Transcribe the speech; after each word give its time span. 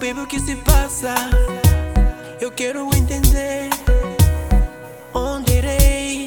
Baby, 0.00 0.20
o 0.20 0.26
que 0.26 0.38
se 0.40 0.56
passa? 0.56 1.14
Eu 2.40 2.50
quero 2.50 2.88
entender 2.94 3.70
onde 5.14 5.52
irei 5.52 6.26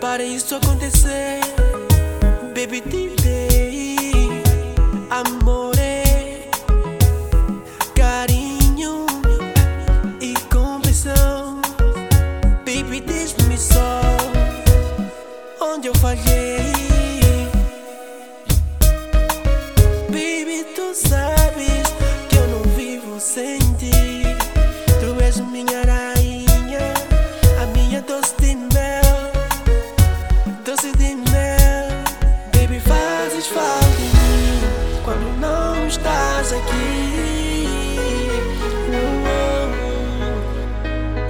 para 0.00 0.22
isso 0.22 0.54
acontecer. 0.54 1.40
Baby, 2.54 2.80
te 2.80 3.10
dei 3.22 4.42
amor, 5.10 5.74
carinho 7.94 9.06
e 10.20 10.34
compreensão. 10.52 11.60
Baby, 12.64 13.00
diz-me 13.00 13.58
só 13.58 14.00
onde 15.60 15.88
eu 15.88 15.94
falhei. 15.96 16.64
Estás 35.94 36.52
aqui. 36.52 37.68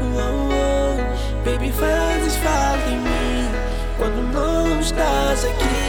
Oh, 0.03 0.19
oh, 0.19 0.53
oh. 0.53 1.45
Baby, 1.45 1.71
fazes 1.73 2.37
falta 2.37 2.89
em 2.91 2.99
mim 2.99 3.51
quando 3.99 4.23
não 4.33 4.81
estás 4.81 5.45
aqui. 5.45 5.85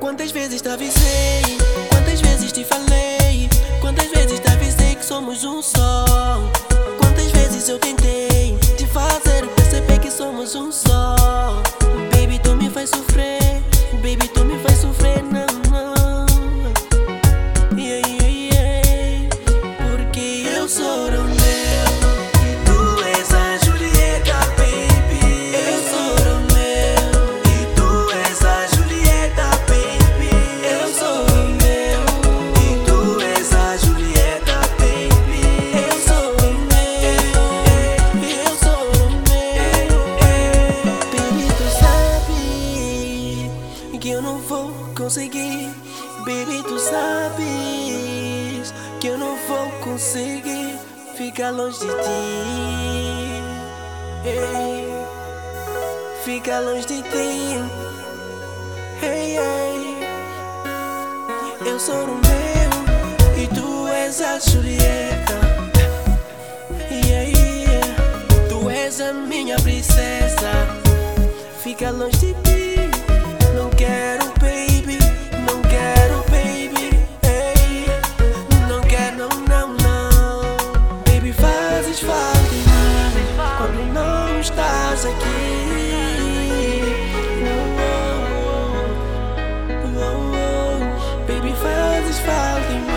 Quantas 0.00 0.32
vezes 0.32 0.60
te 0.60 0.68
avisei? 0.68 1.42
Quantas 1.90 2.20
vezes 2.20 2.52
te 2.52 2.64
falei? 2.64 3.48
Quantas 3.80 4.08
vezes 4.08 4.40
te 4.40 4.50
avisei 4.50 4.94
que 4.96 5.04
somos 5.04 5.44
um 5.44 5.62
só? 5.62 6.04
Quantas 6.98 7.30
vezes 7.30 7.68
eu 7.68 7.78
tentei 7.78 8.58
te 8.76 8.86
fazer 8.86 9.46
perceber 9.54 9.98
que 10.00 10.10
somos 10.10 10.54
um 10.54 10.72
só? 10.72 11.03
Que 44.04 44.10
eu 44.10 44.20
não 44.20 44.36
vou 44.36 44.70
conseguir. 44.94 45.70
Baby, 46.26 46.62
tu 46.68 46.78
sabes 46.78 48.33
que 49.04 49.08
eu 49.08 49.18
não 49.18 49.36
vou 49.46 49.70
conseguir 49.82 50.78
ficar 51.14 51.50
longe 51.50 51.78
de 51.78 51.84
ti. 51.84 51.92
Ei, 54.24 54.88
ficar 56.24 56.60
longe 56.60 56.86
de 56.86 57.02
ti. 57.02 57.60
Ei. 59.02 59.36
Eu 61.66 61.78
sou 61.78 62.02
o 62.02 62.14
meu 62.14 63.42
e 63.42 63.46
tu 63.48 63.86
és 63.88 64.22
a 64.22 64.38
Julieta. 64.38 65.38
Yeah, 66.90 67.28
yeah. 67.28 67.86
Tu 68.48 68.70
és 68.70 69.02
a 69.02 69.12
minha 69.12 69.56
princesa. 69.56 70.50
Fica 71.62 71.90
longe 71.90 72.16
de 72.16 72.32
ti. 72.32 72.43
Estás 85.04 85.06
aqui. 85.06 86.86
Oh, 89.84 89.98
oh, 89.98 90.12
oh. 90.34 91.26
Baby, 91.26 91.52
fazes 91.54 92.18
falta 92.20 92.72
em 92.72 92.80
mim 92.80 92.94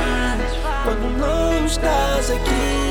quando 0.84 1.18
não 1.18 1.66
estás 1.66 2.32
aqui. 2.32 2.88